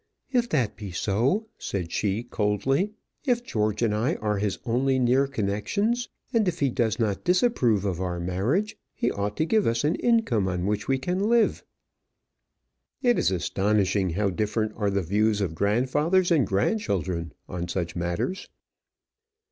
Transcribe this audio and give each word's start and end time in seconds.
"If 0.31 0.49
that 0.49 0.75
be 0.77 0.91
so," 0.91 1.45
said 1.59 1.91
she, 1.91 2.23
coldly, 2.23 2.91
"if 3.23 3.43
George 3.43 3.83
and 3.83 3.93
I 3.93 4.15
are 4.15 4.39
his 4.39 4.57
only 4.65 4.97
near 4.97 5.27
connections, 5.27 6.09
and 6.33 6.47
if 6.47 6.59
he 6.59 6.71
does 6.71 6.97
not 6.97 7.23
disapprove 7.23 7.85
of 7.85 8.01
our 8.01 8.19
marriage, 8.19 8.75
he 8.95 9.11
ought 9.11 9.37
to 9.37 9.45
give 9.45 9.67
us 9.67 9.83
an 9.83 9.93
income 9.93 10.47
on 10.47 10.65
which 10.65 10.87
we 10.87 10.97
can 10.97 11.29
live." 11.29 11.63
It 13.03 13.19
is 13.19 13.29
astonishing 13.29 14.09
how 14.09 14.31
different 14.31 14.73
are 14.75 14.89
the 14.89 15.03
views 15.03 15.39
of 15.39 15.53
grandfathers 15.53 16.31
and 16.31 16.47
grandchildren 16.47 17.33
on 17.47 17.67
such 17.67 17.95
matters! 17.95 18.49